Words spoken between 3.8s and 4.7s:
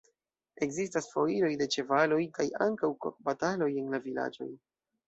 en la vilaĝoj.